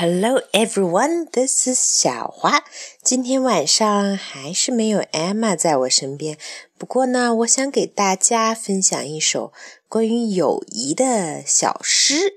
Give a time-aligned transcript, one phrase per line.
[0.00, 2.62] Hello everyone, this is 小花。
[3.02, 6.38] 今天晚上还是没有 Emma 在我身边，
[6.78, 9.52] 不过呢，我想给大家分享一首
[9.88, 12.34] 关于友谊的小诗。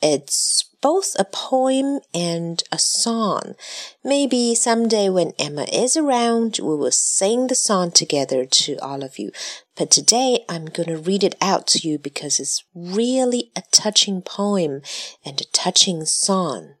[0.00, 3.55] It's both a poem and a song.
[4.03, 9.19] Maybe someday when Emma is around, we will sing the song together to all of
[9.19, 9.31] you.
[9.75, 14.21] But today I'm going to read it out to you because it's really a touching
[14.21, 14.81] poem
[15.25, 16.75] and a touching song.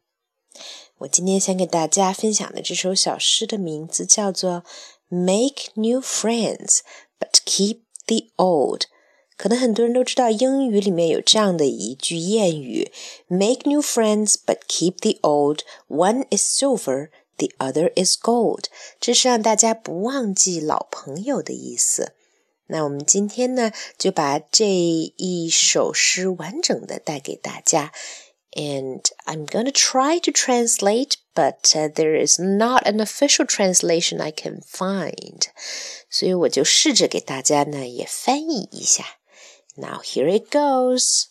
[0.99, 4.63] 我今天想给大家分享的这首小诗的名字叫做
[5.09, 6.79] "Make New Friends,
[7.19, 8.85] but Keep the Old"。
[9.41, 12.91] 可能很多人都知道，英语里面有这样的一句谚语：“
[13.27, 15.59] Make new friends, but keep the old.
[15.87, 18.65] One is silver, the other is gold。”
[18.99, 22.13] 这是让大家不忘记老朋友的意思。
[22.69, 27.91] 那我们今天呢，就把这一首诗完整的带给大家。
[28.53, 34.31] And I'm going to try to translate, but uh, there is not an official translation I
[34.31, 35.43] can find.
[36.09, 39.05] 所以我就试着给大家呢也翻译一下。
[39.75, 41.27] now here it goes.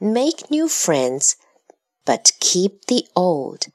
[0.00, 1.36] Make new friends,
[2.04, 3.66] but keep the old.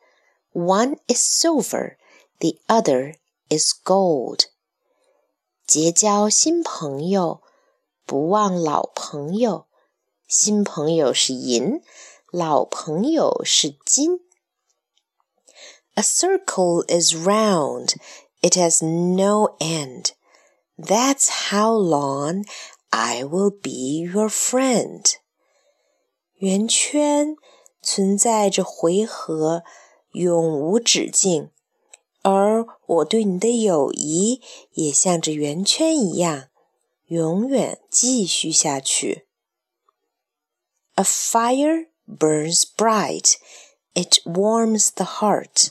[0.52, 1.98] One is silver,
[2.40, 3.16] the other
[3.50, 4.46] is gold.
[5.68, 7.42] 结交新朋友，
[8.06, 9.68] 不忘老朋友。
[10.28, 11.82] 新朋友是银，
[12.32, 14.20] 老朋友是金。
[15.96, 17.96] A circle is round,
[18.42, 20.12] it has no end.
[20.78, 22.44] That's how long
[22.90, 25.04] I will be your friend。
[26.36, 27.36] 圆圈
[27.82, 29.64] 存在着回合，
[30.12, 31.52] 永无止境，
[32.22, 36.50] 而我对你的友谊也像这圆圈一样，
[37.08, 39.28] 永远继续下去。
[40.96, 43.36] A fire burns bright,
[43.94, 45.70] it warms the heart.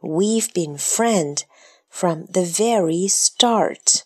[0.00, 1.42] We've been friends
[1.88, 4.02] from the very start.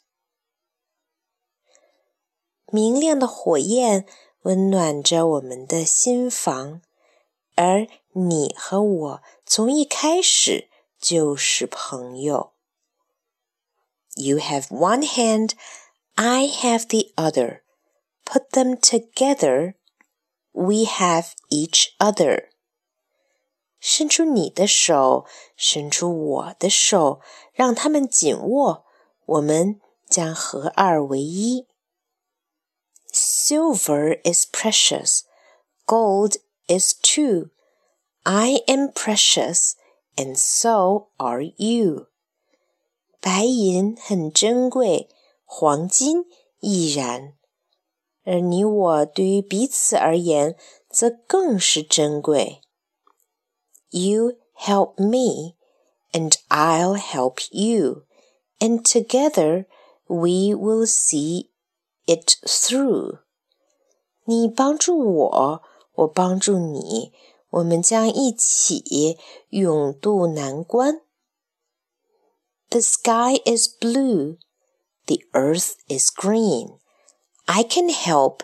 [2.71, 4.05] 明亮的火焰
[4.43, 6.81] 温暖着我们的心房，
[7.55, 10.69] 而你和我从一开始
[10.99, 12.53] 就是朋友。
[14.15, 15.51] You have one hand,
[16.15, 17.61] I have the other.
[18.25, 19.75] Put them together,
[20.51, 22.49] we have each other.
[23.79, 25.25] 伸出你的手，
[25.55, 27.21] 伸出我的手，
[27.53, 28.85] 让他们紧握，
[29.25, 31.65] 我们将合二为一。
[33.48, 35.24] Silver is precious,
[35.86, 36.36] gold
[36.68, 37.50] is too.
[38.26, 39.76] I am precious,
[40.14, 42.08] and so are you.
[43.22, 45.08] 白银很珍贵，
[45.46, 46.26] 黄金
[46.60, 47.32] 亦然，
[48.24, 50.58] 而你我对于彼此而言，
[50.90, 52.60] 则更是珍贵。
[53.88, 55.54] You help me,
[56.12, 58.04] and I'll help you,
[58.58, 59.64] and together
[60.06, 61.48] we will see
[62.06, 63.20] it through。
[64.28, 65.62] 你帮助我，
[65.94, 67.12] 我帮助你，
[67.50, 69.18] 我们将一起
[69.50, 71.02] 勇渡难关。
[72.70, 74.38] The sky is blue,
[75.06, 76.78] the earth is green.
[77.44, 78.40] I can help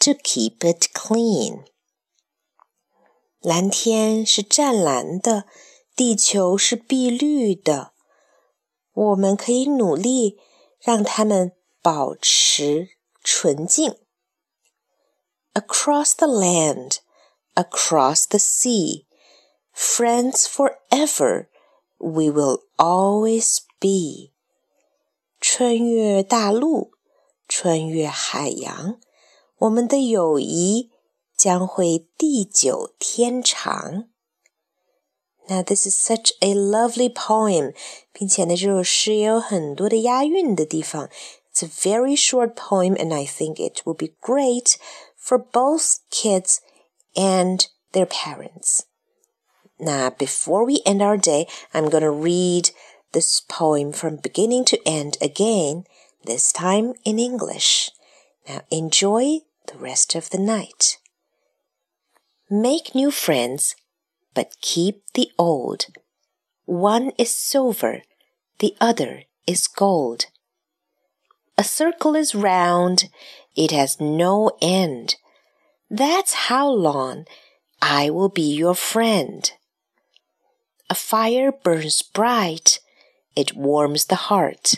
[0.00, 1.64] to keep it clean.
[3.40, 5.44] 蓝天是湛蓝的，
[5.94, 7.92] 地球是碧绿的。
[8.92, 10.38] 我们可以努力
[10.78, 12.90] 让它们保持
[13.22, 13.98] 纯净。
[15.54, 16.98] Across the land,
[17.56, 19.06] across the sea,
[19.72, 21.48] friends forever,
[21.98, 24.32] we will always be.
[25.40, 26.92] 穿越大陆，
[27.46, 28.98] 穿越海洋，
[29.58, 30.90] 我们的友谊
[31.36, 34.08] 将会地久天长。
[35.46, 37.74] Now this is such a lovely poem，
[38.12, 41.10] 并且呢，这首诗也有很多的押韵的地方。
[41.54, 44.76] it's a very short poem, and I think it will be great
[45.19, 46.61] for both kids
[47.15, 48.85] and their parents.
[49.79, 52.71] Now, before we end our day, I'm going to read
[53.11, 55.83] this poem from beginning to end again,
[56.25, 57.91] this time in English.
[58.47, 60.97] Now, enjoy the rest of the night.
[62.49, 63.75] Make new friends,
[64.33, 65.85] but keep the old.
[66.65, 68.01] One is silver,
[68.59, 70.25] the other is gold.
[71.57, 73.09] A circle is round,
[73.59, 75.17] it has no end.
[75.89, 77.25] That's how long
[77.81, 79.51] I will be your friend.
[80.89, 82.79] A fire burns bright,
[83.35, 84.75] it warms the heart.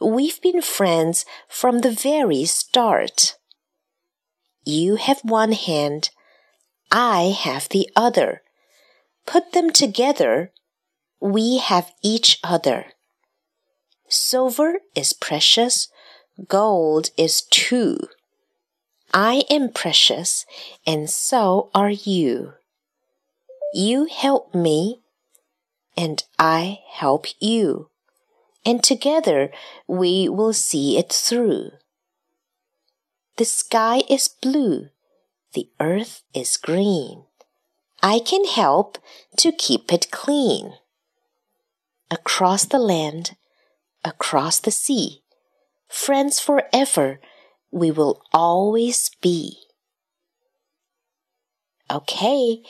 [0.00, 3.36] We've been friends from the very start.
[4.64, 6.08] You have one hand,
[6.90, 8.40] I have the other.
[9.26, 10.50] put them together,
[11.20, 12.86] we have each other.
[14.08, 15.88] Silver is precious,
[16.46, 17.98] gold is too.
[19.12, 20.44] I am precious,
[20.86, 22.52] and so are you.
[23.74, 25.00] You help me,
[25.96, 27.90] and I help you,
[28.64, 29.50] and together
[29.86, 31.70] we will see it through.
[33.36, 34.88] The sky is blue,
[35.54, 37.24] the earth is green.
[38.02, 38.98] I can help
[39.38, 40.74] to keep it clean.
[42.10, 43.36] Across the land,
[44.04, 45.22] across the sea,
[45.88, 47.20] friends forever
[47.70, 49.58] we will always be.
[51.90, 52.62] Okay,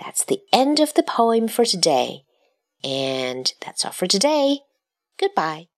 [0.00, 2.24] that's the end of the poem for today.
[2.82, 4.60] And that's all for today.
[5.18, 5.68] Goodbye.